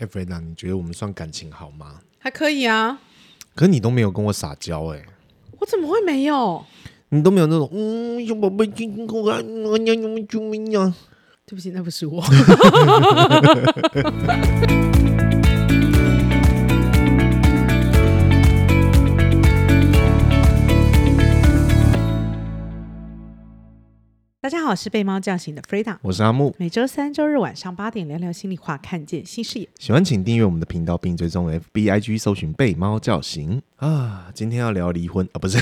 [0.00, 2.00] 哎，Freda，你觉得我们算感情好吗？
[2.18, 2.98] 还可以啊。
[3.54, 5.04] 可是你都没有跟我撒娇哎。
[5.58, 6.64] 我怎么会没有？
[7.10, 10.94] 你都没有那种嗯，小宝贝亲过来，我娘救命啊？
[11.44, 12.22] 对不起，那不是我。
[24.42, 26.54] 大家好，我是被猫叫醒的 Freda，我是阿木。
[26.56, 29.68] 每周三、周日晚上八点聊聊心里话，看见新视野。
[29.78, 34.26] 喜欢请订阅我们的频道，并追踪 FBIG 搜寻被猫叫醒啊！
[34.34, 35.58] 今天要聊离婚啊，不是？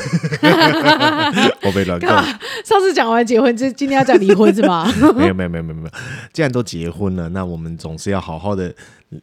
[1.62, 2.20] 我被乱搞。
[2.64, 4.92] 上次讲完结婚，这今天要讲离婚是吗？
[5.16, 5.90] 没有没有没有没有没有，
[6.32, 8.74] 既然都结婚了，那我们总是要好好的。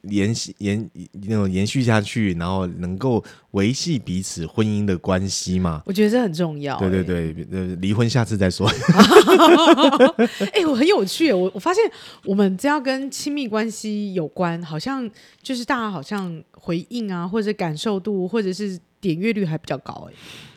[0.09, 0.89] 延续延
[1.27, 5.83] 那种延续下去，然后能够维系彼此婚姻的关系嘛？
[5.85, 6.75] 我觉得这很重要。
[6.79, 8.67] 对对对，呃，离婚下次再说。
[10.17, 11.83] 哎、欸，我很有趣，我我发现
[12.23, 15.07] 我们只要跟亲密关系有关，好像
[15.43, 20.07] 就是大家好像回应啊，或者感受度，或者是点阅率还比较高。
[20.09, 20.13] 哎，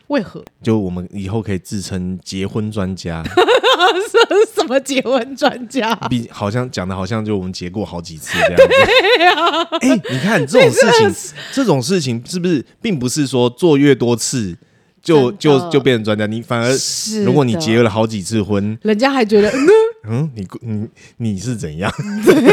[0.08, 0.42] 为何？
[0.62, 3.22] 就我们以后可以自称结婚专家。
[3.24, 5.94] 是 什么结婚专家？
[6.10, 8.64] 比好像讲的好像就我们结过好几次这样子。
[9.80, 14.56] 哎、欸，你看这种事情，这种事情是不是并不是说做越多次
[15.02, 16.26] 就就就变成专家？
[16.26, 16.72] 你反而
[17.24, 19.66] 如果你结了好几次婚，人家还觉得嗯，
[20.34, 21.92] 你你你是怎样？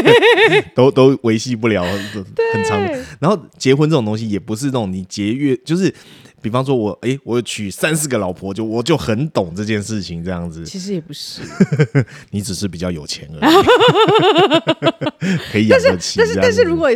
[0.76, 2.82] 都都维系不了很长。
[3.20, 5.94] 然后结婚这种东西也不是那种你节约就是。
[6.42, 10.64] 比方说我，哎，我娶三四个老婆，就我就很懂这件事情，这样子。
[10.64, 11.42] 其实也不是，
[12.30, 16.20] 你只是比较有钱而已， 可以养得起。
[16.20, 16.88] 但是，但是，但是如果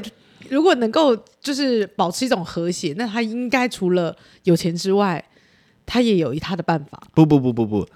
[0.49, 5.25] 如果能够就是保持一种和谐，那他应该除了有钱之外，
[5.83, 7.01] 他也有一他的办法。
[7.15, 7.87] 不不不不不。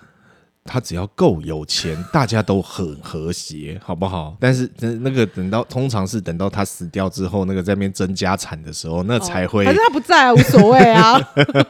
[0.65, 4.35] 他只要够有钱， 大家都很和谐，好不好？
[4.39, 4.69] 但是
[5.01, 9.65] 那个等到通常是等到他死掉之后，那个在那边争家产的时候，那才会。
[9.65, 11.19] 反正他不在啊，无所谓啊。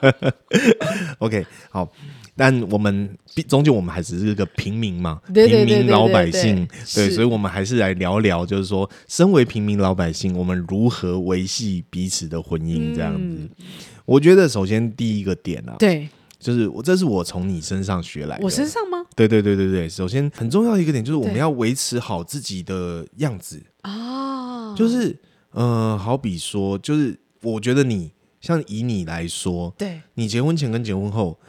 [1.19, 1.91] OK，好，
[2.35, 3.17] 但我们
[3.47, 12.93] 终究我们还只是一个平民嘛，平民老百姓，对，所以我们还是来聊聊，就是说，身为平民老百姓，我们如何维系彼此的婚姻？
[12.95, 13.49] 这样子，嗯、
[14.05, 16.07] 我觉得首先第一个点啊，对。
[16.43, 18.43] 就是我，这是我从你身上学来的。
[18.43, 19.05] 我身上吗？
[19.15, 19.87] 对对对对对。
[19.87, 24.75] 首先很重要一个点就是我们要维持好自己的样子啊。
[24.75, 25.17] 就是
[25.51, 28.11] 呃，好比说，就是我觉得你
[28.41, 31.39] 像以你来说，对，你结婚前跟结婚后，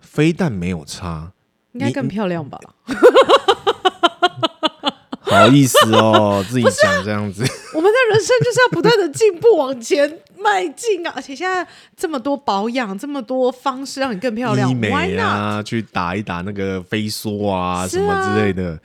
[0.00, 1.32] 非但没有差，
[1.72, 2.58] 应该更漂亮吧？
[5.32, 7.42] 不好意思哦， 自己想这样子。
[7.74, 11.12] 我们的人生就是要不断的进步，往前迈进啊！
[11.16, 11.66] 而且现在
[11.96, 18.78] 这么多保养，这么多方式让你更漂亮，医美啊，去打一打那个飞梭啊，什么之类的。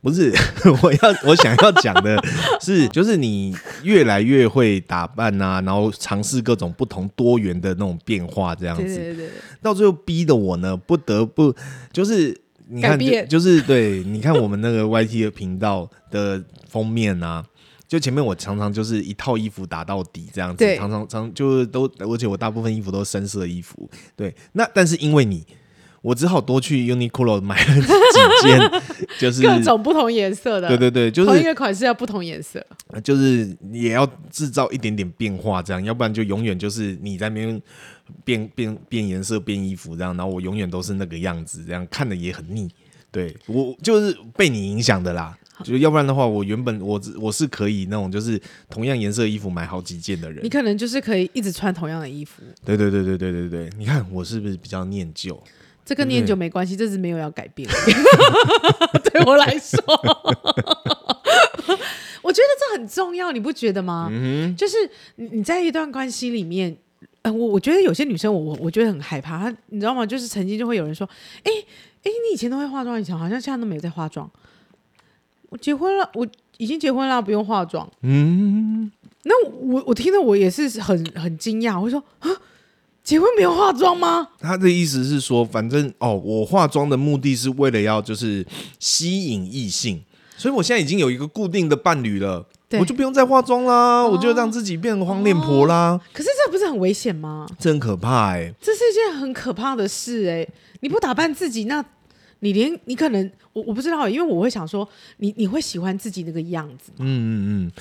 [0.00, 0.32] 不是，
[0.82, 2.16] 我要我想要讲的
[2.62, 8.82] 是，就是你越来越会打扮啊，然后尝试各种不同多元的那种变化，这样子。
[8.84, 9.30] 对对对。
[9.60, 11.52] 到最后逼得我呢，不得不
[11.92, 12.40] 就是。
[12.70, 17.44] 你看就，就是对，你看我们那个 YT 的频道的封面啊，
[17.88, 24.34] 就前面我常常就是一套衣服打到底这样子，常常常就是都，而且我大部分衣服都是深色衣服，对。
[24.52, 25.44] 那但是因为你，
[26.02, 28.82] 我只好多去 Uniqlo 买了几件，
[29.20, 32.64] 就是各种不同颜色的，对对对，就是同一个款式要不同颜色，
[33.04, 37.62] 就是也要制造一点点变化，这样，要不然就永远就是你在那边。
[38.24, 42.68] 变变变颜色变衣服这样，然后我永远都是那个样子，这样看的也很腻。
[43.12, 45.32] 对，我就是被你影响的啦，
[45.62, 50.44] 就要不然的话，我原本我我是可以那种就是同样颜色衣服买好几件的人。
[50.44, 52.42] 你可能就是可以一直穿同样的衣服。
[52.64, 55.40] 对对对对对对对，你看我是不是比较念旧？
[55.90, 57.68] 这跟念旧没关系，这是没有要改变。
[59.12, 59.76] 对我来说，
[62.22, 64.08] 我觉得这很重要，你不觉得吗？
[64.08, 64.76] 嗯，就是
[65.16, 66.76] 你在一段关系里面。
[67.22, 69.36] 嗯，我我觉得有些女生，我我我觉得很害怕。
[69.40, 70.06] 她你知道吗？
[70.06, 71.04] 就是曾经就会有人说
[71.42, 71.64] ：“哎、欸、哎、
[72.04, 74.30] 欸，你以前都会化妆，以前好像现在都没有在化妆。”
[75.50, 76.24] 我结婚了，我
[76.58, 77.90] 已经结婚了，不用化妆。
[78.02, 78.92] 嗯，
[79.24, 81.80] 那我我听的我也是很很惊讶。
[81.80, 82.30] 我说：“啊，
[83.10, 88.46] 结婚没有化妆吗？”他的意思是说，反正哦，我化妆的目的是为了要就是
[88.78, 90.00] 吸引异性，
[90.36, 92.46] 所以我现在已经有一个固定的伴侣了。
[92.78, 96.00] 我就不用再化妆啦，哦、我就让自己变成黄脸婆啦、哦。
[96.12, 97.44] 可是这不是很危险吗？
[97.58, 100.48] 这很可怕哎、欸，这是一件很可怕的事哎、欸。
[100.78, 101.84] 你不打扮自己，那
[102.38, 106.98] 你连你可能我我不知道，因为我会想说，你你会喜欢自己那个样子吗？
[107.00, 107.34] 嗯嗯
[107.66, 107.72] 嗯，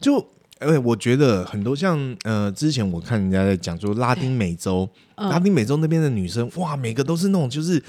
[0.00, 0.24] 就
[0.62, 7.82] 因为我觉得很多像呃，之前我看人家在讲说拉丁美洲，嗯、拉丁美洲那边的女生哇，每个都是那种就是。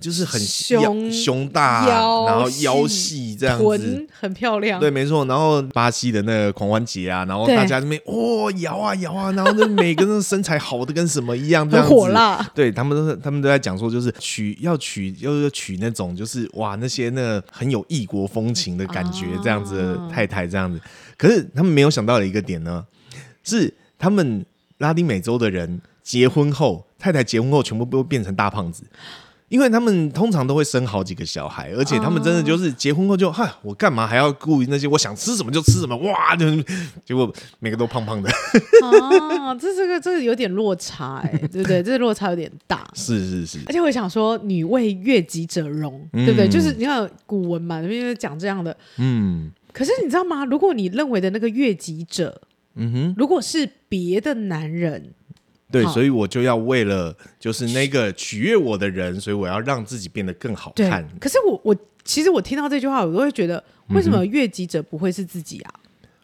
[0.00, 4.78] 就是很胸胸大，然后腰细这样子臀，很漂亮。
[4.78, 5.24] 对，没错。
[5.24, 11.90] 然后巴西的那个狂欢节啊，然后大家这边哦摇啊摇啊，然后那每个人身材好的跟什么一样， 这样子。
[11.90, 12.44] 很火辣。
[12.54, 20.78] 对他们都是，他们都在讲说，就是娶要娶要要娶那种，就是哇那些那个很有异国风情的感觉，这样子的太太这样子。
[21.16, 22.84] 可是他们没有想到的一个点呢，
[23.42, 24.44] 是他们
[24.78, 28.84] 拉丁美洲的人结婚后，太太结婚后全部都变成大胖子。
[29.54, 34.88] 因为他们通常都会生好几个小孩，而且他们真的就是结婚后就嗨，我干嘛还要顾及那些？
[34.88, 36.34] 我想吃什么就吃什么，哇！
[36.34, 36.44] 就
[37.04, 38.28] 结果每个都胖胖的。
[38.28, 41.80] 啊， 这这个这个有点落差哎，对不对？
[41.80, 42.84] 这落差有点大。
[42.94, 43.60] 是是是。
[43.66, 46.48] 而且我想说，女为悦己者容，对不对？
[46.48, 48.76] 就是你看古文嘛，因为讲这样的。
[48.96, 49.52] 嗯。
[49.72, 50.44] 可是你知道吗？
[50.44, 52.42] 如果你认为的那个悦己者，
[52.74, 55.12] 嗯哼，如果是别的男人。
[55.82, 61.04] 对，所以我就要为了就是那个取悦我的人，所以我要让自己变得更好看。
[61.18, 65.74] 可是我我其实我听到这句话，我都会觉得，为什么越级者不会是自己啊？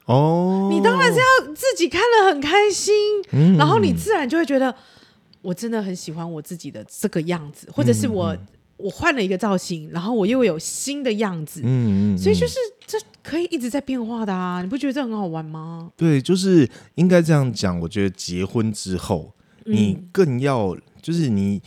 [0.04, 2.94] 哦，你当然是要自己看了很开心，
[3.32, 4.72] 嗯、然后你自然就会觉得，
[5.42, 11.60] 我真的很喜欢我自己的这个样子，或者是我、嗯、我换了一个造型，然后我又有新的样子。
[11.64, 12.54] 嗯，所以就是
[12.86, 15.90] 这可以一直在变化的啊，你不觉得这很好玩吗？
[15.96, 17.80] 对，就是应该这样讲。
[17.80, 19.32] 我觉得结婚之后。
[19.64, 21.60] 你更要就是你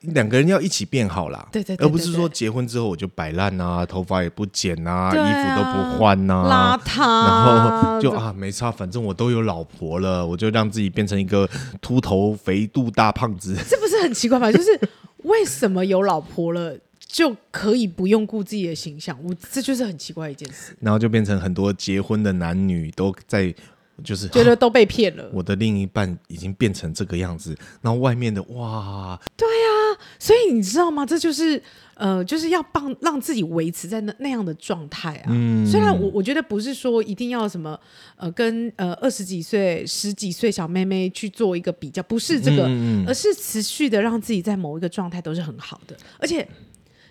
[0.00, 11.48] 两个人要一起变好啦，对对，对，对，对，而不是说结婚之后我就摆烂啊，头发也不剪啊，啊衣服都不换呐、啊，邋遢，然后就啊没差，反正我都有老婆了，我就让自己变成一个
[11.80, 14.50] 秃头肥肚大胖子， 这不是很奇怪吗？
[14.50, 14.80] 就是
[15.18, 19.16] 为什么有老婆了就可以不用顾自己的形象？
[19.22, 20.76] 我这就是很奇怪的一件事。
[20.80, 23.54] 然后就变成很多结婚的男女都在。
[24.02, 31.06] 就是觉得都被骗了，我的另一半已经变成这个样子，然后外面的哇，对呀、啊，所以你知道吗？
[31.06, 31.62] 这就是
[31.94, 35.26] 呃，就是要帮让自己维持在那那样的状态啊。
[35.28, 37.78] 嗯，虽然我我觉得不是说一定要什么
[38.16, 45.96] 呃，跟呃二十几岁、十几岁小妹妹去做一个比较，不是这个，嗯、而是持续的让自己在某一个状态都是很好的。
[46.18, 46.46] 而且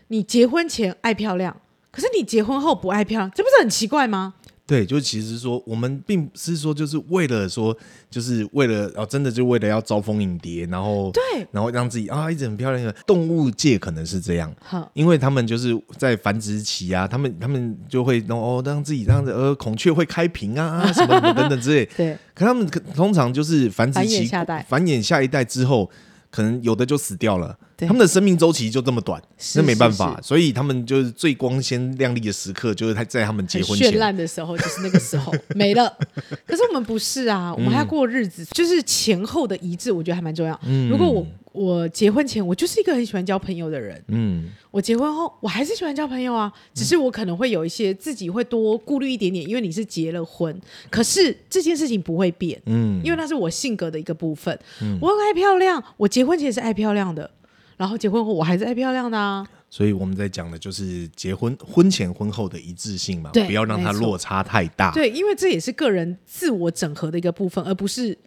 [0.08, 1.56] 你结婚前爱漂亮，
[1.92, 4.34] 可是你结婚后不爱漂亮，这不是很奇怪吗？
[4.72, 7.78] 对，就其实说，我们并不是说，就是为了说，
[8.10, 11.22] 就是为了哦，真的就为了要招蜂引蝶，然后对，
[11.52, 12.96] 然后让自己啊一直很漂亮的。
[13.06, 21.86] 动物界可能是这样，好，因为他们就是在繁殖期啊，他们他们就会哦让自己这样子，呃，孔雀会开屏啊什么什么等等之类。
[21.98, 24.26] 对，可他们可通常就是繁殖期，
[24.70, 25.92] 繁衍下一代之后。
[26.32, 29.22] 可能有的就死掉了，他们的生命周期就这么短，
[29.56, 35.96] 那没办法，所以他们就是最光鲜亮丽的时刻，就是他在他们结婚前绚烂的时候，就是那个时候没了。
[36.48, 40.60] 可是我们不是啊，我们还要过日子，就是前后的一致，我觉得还蛮重要。
[40.90, 41.28] 如果我。
[41.52, 44.02] 我结婚前，我就是一个很喜欢交朋友的人。
[44.08, 50.58] 嗯，我结婚后，我还是喜欢交朋友啊，只是我可能会有一些自己会多顾虑一点点，因为你是结了婚。
[50.90, 54.58] 可是这件事情不会变，嗯，因为那是我性格的一个部分。
[54.82, 57.30] 嗯，我很爱漂亮，我结婚前是爱漂亮的，
[57.76, 59.46] 然后结婚后我还是爱漂亮的啊。
[59.70, 64.92] 所以我们在讲的就是结婚婚前婚后的一致性嘛，不要让它落差太大。
[64.94, 68.18] 对，因为这也是个人自我整合的一个部分，而不是。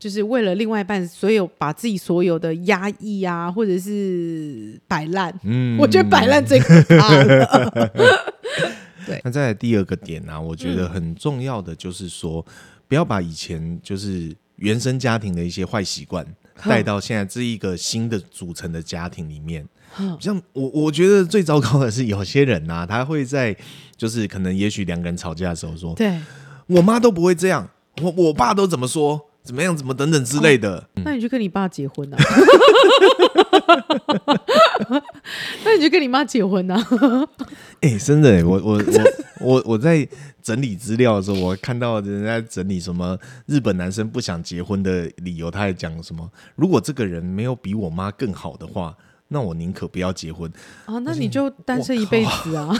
[0.00, 7.92] 就是为了另外一半，所有把自己所有的压抑啊，或者是摆烂，嗯，我觉得摆烂最可怕了。
[9.06, 12.52] 对，那再来第二个点呢、啊，我觉得很重要的就是说，嗯、
[12.88, 16.26] 不要把以前就是原生家庭的一些坏习惯
[16.64, 19.68] 带到现在这一个新的组成的家庭里面。
[19.98, 23.54] 嗯、像我，我觉得最糟糕的是有些人呐、啊，他会在
[23.98, 26.18] 就是可能也许两个人吵架的时候说，对，
[26.68, 27.68] 我妈都不会这样，
[28.00, 29.26] 我我爸都怎么说。
[29.42, 29.74] 怎么样？
[29.76, 30.86] 怎么等等之类的？
[31.04, 32.16] 那你就跟你爸结婚啊？
[35.64, 36.76] 那你就跟你妈结婚啊？
[37.80, 38.82] 哎、欸，真的，我我我
[39.40, 40.06] 我我在
[40.42, 43.16] 整理资料的时候，我看到人家整理什么
[43.46, 46.28] 日本男生不想结婚的理由，他还讲什么？
[46.56, 48.94] 如果这个人没有比我妈更好的话，
[49.28, 50.50] 那我宁可不要结婚。
[50.84, 52.68] 啊，那你就单身一辈子啊？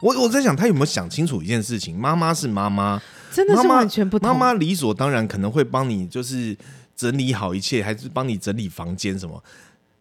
[0.00, 1.98] 我我在想，他有没有想清楚一件事情？
[1.98, 3.00] 妈妈是妈妈。
[3.32, 4.28] 真的是完全不同。
[4.28, 6.56] 妈妈理所当然可能会帮你，就是
[6.94, 9.42] 整理好一切，还是帮你整理房间什么。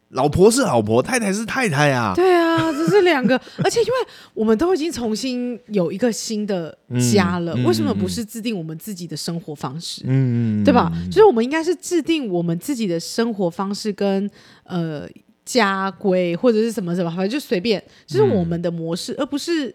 [0.09, 2.11] 老婆是老婆，太太是太太啊。
[2.13, 3.93] 对啊，这是两个， 而且因为
[4.33, 6.77] 我们都已经重新有一个新的
[7.13, 10.03] 家了，嗯嗯、为什么不是制定我们自己的生活方式？
[10.05, 10.91] 嗯，对吧？
[11.09, 14.29] 就是我们应该是制定我们自己的生活方式跟
[14.65, 15.07] 呃
[15.45, 19.73] 家规或者是什么什么，反正就随便，就是我们的模式，嗯、而不是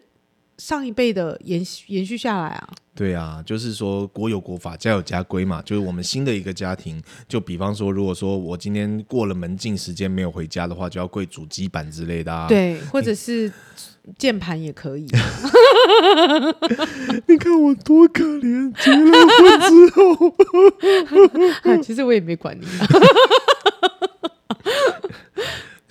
[0.59, 2.69] 上一辈的延续延续下来啊。
[2.95, 5.61] 对啊，就是说国有国法，家有家规嘛。
[5.63, 6.99] 就是我们新的一个家庭，
[7.29, 12.49] 就比方说，如果说我今天过了门禁时间没有回家的话，就要跪主机板之类的啊。
[12.49, 13.53] 对，或者是
[14.17, 15.07] 键盘也可以。
[17.29, 19.69] 你看我多可怜，结了婚之
[21.77, 22.67] 后， 其实我也没管你。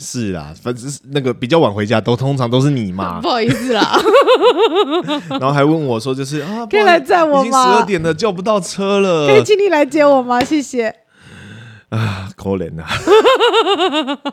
[0.05, 3.99] 是啦，反正那个比较晚回家都通常都是你嘛， 不好意思啦。
[5.31, 7.39] 然后还问我说，就是啊，可以来载我吗？
[7.41, 10.43] 已经十二点了，叫不到车了，可以请你来接我吗？
[10.43, 10.93] 谢谢。
[11.89, 12.87] 啊，可怜啊。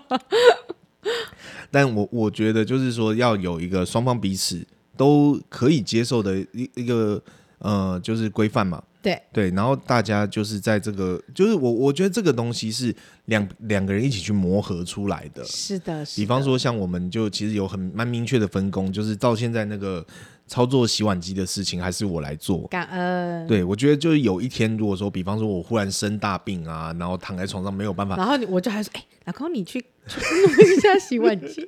[1.71, 4.65] 但我我觉得就是说要有一个双方彼此
[4.97, 7.21] 都可以接受的一一个
[7.61, 8.83] 呃，就是规范嘛。
[9.03, 12.95] 对对，然后大家就是在这个，就是我我觉得这个东西是
[13.25, 15.45] 两两个人一起去磨合出来的。
[15.45, 16.23] 是的，是的。
[16.23, 20.07] 比方说，像我们就其实有很蛮明确的分工，就是到现在那个
[20.47, 22.67] 操作洗碗机的事情还是我来做。
[22.69, 23.47] 感恩。
[23.49, 31.67] 对，我觉得就是有一天，如果说，比方说我忽然生大病啊，然后躺在床上没有办法，然后我就还说，哎，老公，你去 去弄一下洗碗机。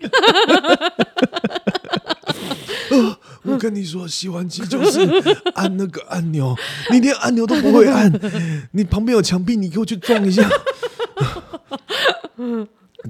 [3.44, 5.00] 我跟你说，洗碗机就是
[5.54, 6.56] 按那个按钮，
[6.90, 8.12] 你连按钮都不会按，
[8.72, 10.48] 你旁边有墙壁，你给我去撞一下。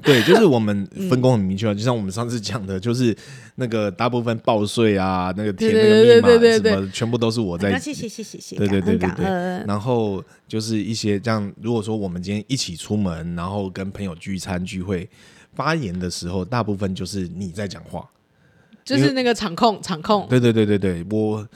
[0.02, 3.16] 对，就是我们分工很明确，就像我们上次讲的，就是
[3.54, 7.78] 那个大部分报税啊，那个填那个密码什么，全部都是我在。
[7.78, 8.56] 谢谢谢谢谢谢。
[8.56, 9.24] 对对对对对。
[9.68, 15.08] 然后就是一些这样，如果说我们今天一起出门，然后跟朋友聚餐聚会
[15.54, 18.04] 发言的时候，大部分就是你在讲话。
[18.84, 20.26] 就是那个场控，场控。
[20.28, 21.46] 对对对对对，我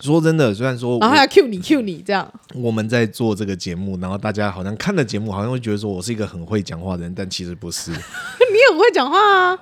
[0.00, 2.30] 说真的，虽然说，然后要 cue 你 cue 你这样。
[2.54, 7.92] 我们在做这个节目，然后大家好像看了节目，好像会觉得说我是一个很会讲话的人，但其实不是。
[8.52, 9.58] 你很会讲话啊！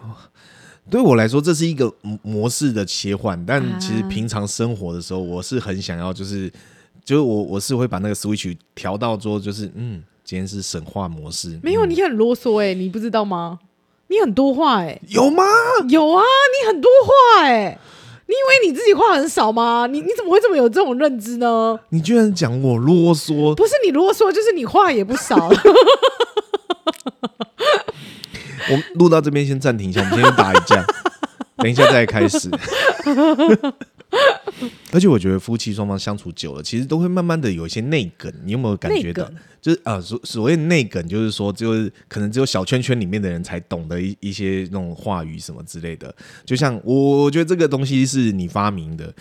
[0.88, 6.50] 对我来说，这是一个模式的切换，但其实平常生活的时候，我是很想要，就是
[7.04, 11.60] 就是我我是会把那个 switch 调到说，就是嗯，今天是神话模式。
[11.62, 13.60] 没有，你很啰嗦哎，你不知道吗？
[14.10, 15.44] 你很多话哎、欸，有吗？
[15.88, 16.24] 有啊，
[16.60, 17.78] 你很多话哎、欸，
[18.26, 19.86] 你以为你自己话很少吗？
[19.88, 21.78] 你你怎么会这么有这种认知呢？
[21.90, 23.54] 你居然讲我啰嗦？
[23.54, 25.36] 不是你啰嗦，就是你话也不少。
[28.70, 30.84] 我录到这边先暂停一下，我们先打一架，
[31.58, 32.50] 等一下再开始。
[34.92, 38.32] 而且我觉得夫妻双方相处久了，其实都会慢慢的有一些内梗。
[38.44, 39.28] 你有没有感觉到？
[39.61, 46.14] 就是啊、呃，所所谓内梗，就是说，就是可能只有小圈圈里面的人才懂得一一些那种话语什么之类的。
[46.44, 49.12] 就像我，我觉得这个东西是你发明的。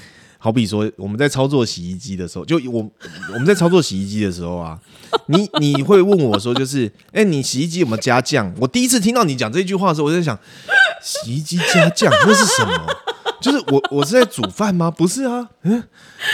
[0.42, 2.90] 好比说，我们在操作洗衣机的时候，就我
[3.34, 4.80] 我们在操作洗衣机的时候啊，
[5.28, 8.50] 你你会问我说，就是哎、欸，你洗衣机有没有加酱？
[8.58, 10.40] 我第一次听到你讲这句话的时候，我在想，
[11.04, 12.88] 洗衣机加酱那是什么？
[13.42, 14.92] 就是我，我是在煮饭吗？
[14.92, 15.84] 不是啊，嗯，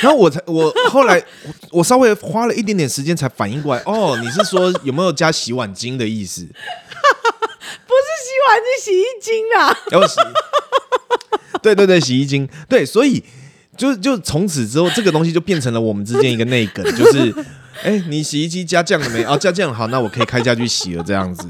[0.02, 6.42] 然后我才，我后来我，我稍微花了一点点时间才反应过来，哦，你是说有没有加洗碗巾的意思？
[7.88, 9.78] 不是洗碗巾，洗衣精啊！
[9.92, 10.20] 要洗，
[11.62, 13.24] 对对对，洗衣精，对，所以
[13.76, 17.34] 就就从此之后，这个东西就变成了我们之间一个内梗，就是，
[17.84, 19.24] 哎、欸，你洗衣机加酱了没？
[19.24, 21.48] 哦，加酱好，那我可以开下去洗了，这样子。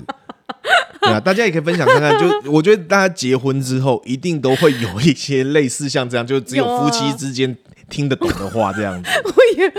[1.05, 2.19] 对啊， 大家也可以分享看看。
[2.19, 7.55] 就 我觉得，大家结婚之后，一定都会有一些类似像这样，就只有夫妻之间
[7.89, 9.09] 听得懂的话这样子。
[9.23, 9.69] 我也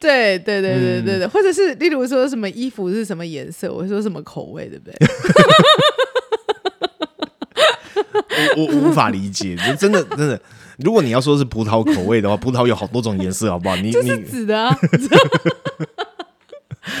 [0.00, 4.94] 对对对对对对，嗯、或者是例如说什么衣服是什么颜色，我会说什么口味，对不对？
[8.56, 10.40] 我我无法理解，就真的真的，
[10.78, 13.74] 如果你要说是葡萄口味的话，葡萄有好多种颜色，好不好？
[13.76, 14.78] 你就是紫的啊。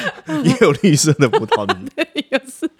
[0.44, 2.70] 也有绿色的葡萄， 对，也是。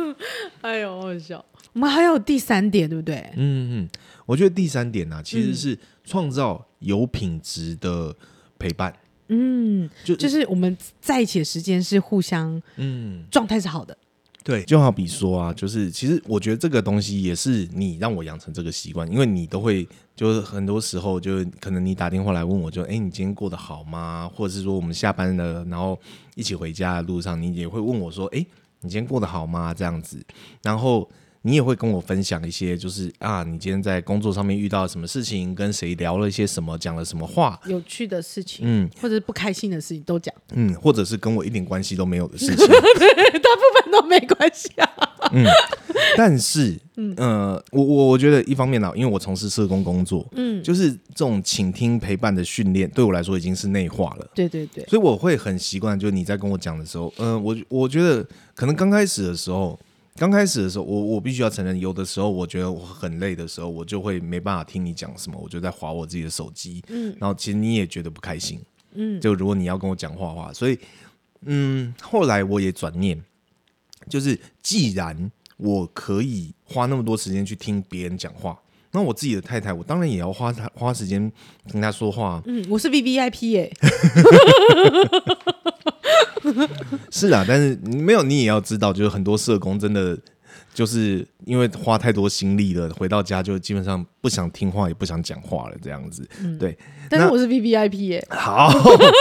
[0.62, 1.44] 哎呦，好笑。
[1.72, 3.16] 我们还有第三点，对不对？
[3.36, 3.88] 嗯嗯，
[4.26, 8.14] 我觉得第三点呢、啊，其实是创造有品质的
[8.58, 8.94] 陪伴。
[9.28, 13.96] 嗯，就就是我们在一起的时间是互相，嗯，状态是好的。
[14.44, 24.30] 对，就好比说啊，就是其实我觉得这个东西也是你让我养成这个习惯，因为你都会就是很多时候就可能你打电话来问我就，就哎，你今天过得好吗？
[24.34, 25.98] 或者是说我们下班了，然后
[26.34, 28.38] 一起回家的路上，你也会问我说，哎，
[28.80, 29.72] 你今天过得好吗？
[29.74, 30.22] 这样子，
[30.62, 31.08] 然后。
[31.44, 44.88] 你也会跟我分享一些，就是啊，你今天在工作上面遇到什么事情，跟谁聊了一些什么，讲了什么话，有趣的事情，嗯，或者是不开心的事情都讲，嗯，或者是跟我一点关系都没有的事情，对， 大部分都没关系啊，
[45.32, 45.44] 嗯，
[46.18, 59.78] 但是，嗯，呃，我我我觉得一方面呢，因为我从事社工工作，嗯，就是这种倾听陪伴的训练，对我来说已经是内化了，对对对，所以我会很习惯，就是你在跟我讲的时候，嗯、呃，我我觉得可能刚开始的时候。
[60.16, 66.84] 刚开始的时候，我我必须要承认，有的时候我觉得我很累的时候，我就会没办法听你讲什么，我就在划我自己的手机。
[66.88, 68.60] 嗯，然后其实你也觉得不开心。
[68.92, 70.78] 嗯，就如果你要跟我讲话的话，所以
[71.46, 73.18] 嗯，后来我也转念，
[74.06, 75.30] 就是既然
[75.62, 78.58] 我可以花那么多时间去听别人讲话，
[78.90, 81.30] 那我自己的太太，我当然也要花她花时间
[81.70, 82.42] 听她说话。
[82.46, 83.72] 嗯，我是 VVIP 耶。
[87.10, 90.18] 是啊，但是没有你也要知道，就是很多社工真的
[90.74, 96.28] 就是因为花太多心力了，回到家就基本上不想听话，也不想讲话了，这样子。
[96.40, 96.76] 嗯、对，
[97.08, 98.26] 但是我是 VVIP 耶。
[98.28, 98.68] 好，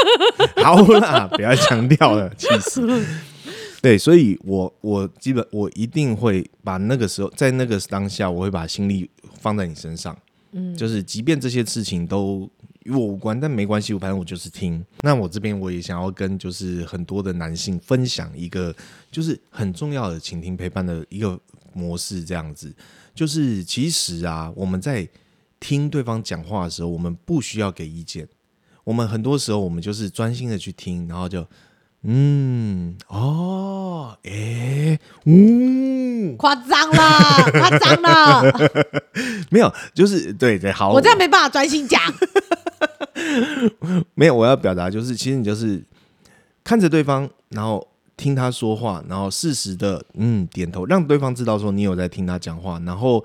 [0.63, 2.81] 好啦，不要强调了，其实。
[3.81, 9.09] 对，所以我我基本我一定会把那个时候在那个当下，我会把心力
[9.39, 10.17] 放在你身上。
[10.51, 12.49] 嗯，就是即便这些事情都。
[12.85, 14.83] 与我无关，但没关系，我反正我就是听。
[15.01, 18.75] 那我这边我也想要跟就是很多的男性分享一个
[19.11, 21.39] 就是很重要的倾听陪伴的一个
[21.73, 22.73] 模式，这样子
[23.13, 25.07] 就是其实啊，我们在
[25.59, 28.27] 听对方讲话的时候，我们不需要给意见。
[28.83, 31.47] 我们很多时候我们就是专心的去听，然后就
[32.03, 32.95] 嗯。
[33.07, 38.43] 哦诶呜，夸张了， 夸张了，
[39.49, 42.01] 没有，就是对对，好，我这样没办法专心讲。
[44.15, 45.83] 没有，我要表达就是，其实你就是
[46.63, 53.23] 看着对方，然后听他说话，然后适时的嗯点头，让对方知道说你有在听他讲话，然后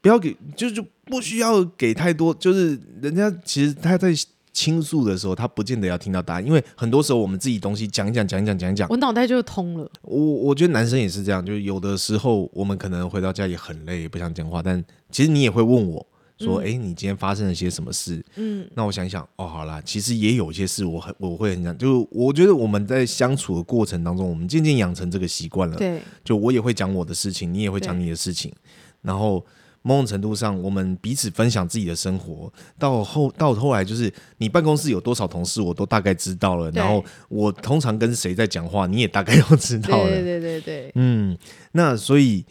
[0.00, 4.12] 不要给，就就不需要给太多，就是人家其实他在
[4.54, 9.90] 倾诉的时候，他不见得要听到答案，因为很多时候我们自己东西讲一讲，讲一讲，讲一讲，我脑袋就通了。
[10.00, 16.06] 我我觉得男生也是这样，就是有的时候我们可能回到家也很累，也不想讲话，但其实你也会问我。
[16.36, 18.20] 说，哎、欸，你今天发生了些什么事？
[18.34, 25.76] 嗯，那我想想，哦，好啦，其实也有一些事，我很我会很想，就是我觉得我们在相处的过程当中，我们渐渐养成这个习惯了。
[25.76, 28.52] 对，就我也会讲我的事情，你也会讲你的事情，
[29.00, 29.46] 然后
[29.84, 32.52] 某种程度上，我们彼此分享自己的生活。
[32.76, 36.68] 到后到后来，就是你办公室有多少同事，我都大概知道了。
[36.72, 40.10] 然后我通常跟谁在讲话，你也大概都知道了。
[40.10, 41.38] 对 对对对，嗯，
[41.70, 42.44] 那所以。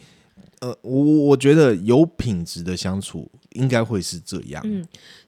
[0.60, 4.62] 呃，我我觉得有品质的相处应该会是这样。
[4.64, 4.82] 嗯，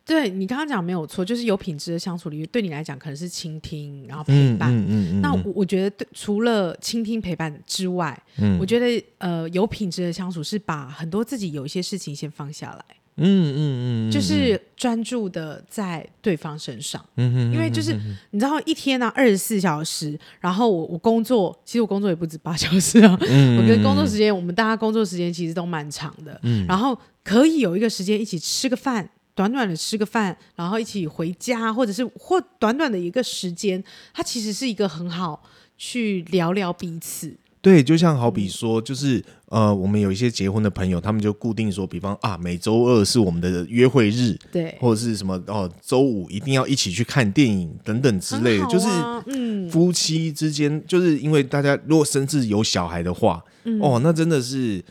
[0.06, 4.72] 对你刚刚讲没有错，就是有品质的相处里面，对你来讲可能是倾听，然后陪伴。
[4.72, 12.84] 嗯嗯，嗯，嗯那我我觉得对，除了倾听陪伴之外，嗯，我觉得呃，有品质的相处是把很多自己有一些事情先放下来。
[13.18, 17.02] 嗯嗯嗯，就是专注的在对方身上。
[17.16, 17.98] 嗯哼，因为就是
[18.30, 23.18] 你知道，一天呢二十四小时，然后我我工作，其实我工作也不止八小时啊。
[23.22, 26.38] 嗯， 我觉得工作时间，我们大家工作时间其实都蛮长的。
[26.42, 33.82] 嗯，然后可以有一个时间一起吃个饭，短短的吃个饭，然后一起回家，或者是或短短的一个时间，
[34.14, 35.42] 它其实是一个很好
[35.76, 37.36] 去聊聊彼此。
[37.60, 48.86] 对，就像好比说，就是呃，我们有一些结婚的朋友，他们就固定说，比方啊，每周二是我们的约会日，对，或者是什么哦，周五一定要一起去看电影等等之类的，啊、就是
[49.26, 54.82] 嗯，夫妻之间，就是因为大家如果甚至有小孩的话，嗯、哦，那真的是。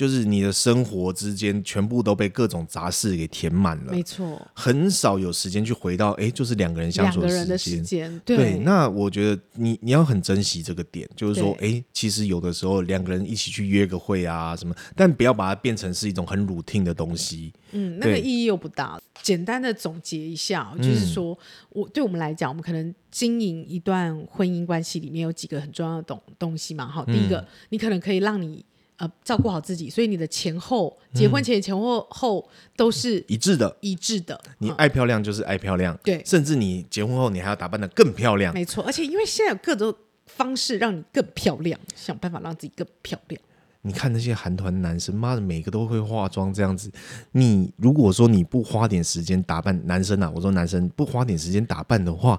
[0.00, 7.36] 就是你的生活之间全部都被各种杂事给填满了，没错，很少有时间去回到哎，就是两个人相处的时间。
[7.36, 8.58] 两个人的时间，对，对。
[8.60, 17.52] 那我觉得你你要很珍惜这个点，就是说，哎，其实有的时候两个人一起去约个会啊什么，但不要把它变成是一种很 routine 的东西。
[17.72, 18.98] 嗯，那个意义又不大。
[19.20, 26.86] 简单的总结一下，就是说我对我们来讲，我们可能经营一段婚姻关系里面有几个很重要的东东西嘛。
[26.86, 28.64] 好，第一个，你可能可以让你。
[29.00, 34.38] 呃，照顾好自己，所以你的前后结婚前前后后都是一致的，一致的。
[34.58, 38.84] 你爱漂亮就是爱漂亮，对，甚至你结婚后你还要打扮的更漂亮，没错。
[38.84, 39.94] 而且因为现在有各种
[40.26, 43.40] 方式让你更漂亮，想办法让自己更漂亮。
[43.80, 46.92] 你看那些韩团男生，妈的，每个都会化妆这样子。
[47.32, 52.38] 你如果说你不花点时间打扮，男生啊，我说男生不花点时间打扮的话。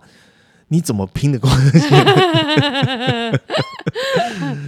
[0.71, 1.89] 你怎么拼得过那些？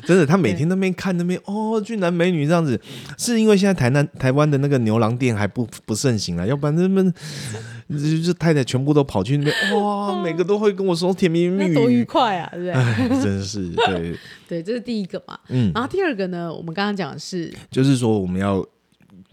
[0.05, 2.79] 真的，他每天那边看那边哦，俊男美女这样子，
[3.17, 7.13] 是因为现在台南台湾的那个牛郎店还不不盛行了，要不然他们
[7.89, 12.73] 就是太太全部都跑去那边哇，每个都会跟我说甜蜜蜜语， 多愉快啊，对 不对？
[12.73, 14.13] 哎，真是对
[14.47, 15.39] 对，这是第一个嘛。
[15.47, 18.65] 嗯，然后第二个呢，我们刚刚讲的是，就是说我们要。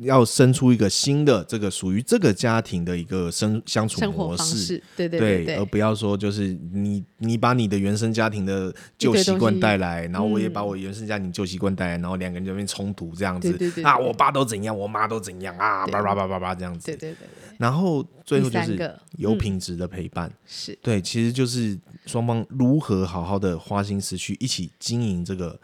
[0.00, 13.84] 要生出一个新的这个属于这个家庭的一个生相处模式，对对对，对，而不要说就是你你把你的原生家庭的旧习惯带来，然后我也把我原生家庭旧习惯带来，然后两个人这边冲突这样子，对对对对。
[13.84, 25.60] 啊，我爸都怎样，我妈都怎样啊，叭叭叭叭叭这样子，对对对，对，然后最后就是有品质的陪伴，是、嗯、对，其实就是双方如何好好的花心思去一起经营这个。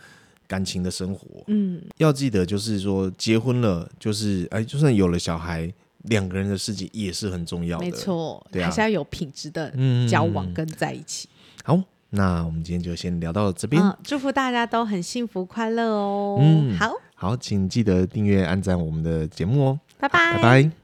[0.46, 1.42] 感情的生活。
[1.46, 5.72] 嗯，要记得就是说，结婚了就是哎，就算有了小孩，
[6.04, 7.84] 两个人的事情也是很重要的。
[7.84, 9.72] 没错，对啊，还是要有品质的
[10.08, 11.28] 交往跟在一起。
[11.64, 11.80] 好，
[12.10, 13.82] 那我们今天就先聊到这边。
[13.82, 16.38] 嗯，祝福大家都很幸福快乐哦。
[16.40, 19.80] 嗯，好，好，请记得订阅、按赞我们的节目哦。
[19.98, 20.76] 拜拜，拜拜。